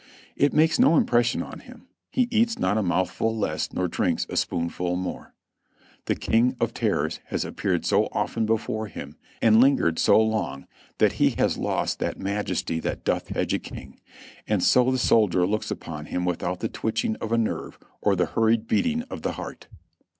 It 0.35 0.51
makes 0.51 0.79
no 0.79 0.97
impression 0.97 1.43
on 1.43 1.59
him; 1.59 1.87
he 2.09 2.27
eats 2.31 2.57
not 2.57 2.75
a 2.75 2.81
mouthful 2.81 3.37
less, 3.37 3.71
nor 3.71 3.87
drinks 3.87 4.25
a 4.31 4.35
spoonful 4.35 4.95
more. 4.95 5.35
The 6.05 6.15
King 6.15 6.55
of 6.59 6.73
Terrors 6.73 7.19
has 7.25 7.45
appeared 7.45 7.85
so 7.85 8.09
often 8.11 8.47
before 8.47 8.87
him 8.87 9.15
and 9.43 9.61
lingered 9.61 9.99
so 9.99 10.19
long 10.19 10.65
that 10.97 11.13
he 11.21 11.29
has 11.37 11.55
lost 11.59 11.99
that 11.99 12.17
"majesty 12.19 12.79
that 12.79 13.03
doth 13.03 13.27
hedge 13.27 13.53
a 13.53 13.59
king;" 13.59 13.99
and 14.47 14.63
so 14.63 14.89
the 14.89 14.97
soldier 14.97 15.45
looks 15.45 15.69
upon 15.69 16.05
him 16.07 16.25
without 16.25 16.61
the 16.61 16.67
twitching 16.69 17.15
of 17.17 17.31
a 17.31 17.37
nerve 17.37 17.77
or 18.01 18.15
the 18.15 18.25
hurried 18.25 18.65
beating 18.67 19.03
of 19.03 19.21
the 19.21 19.33
heart. 19.33 19.67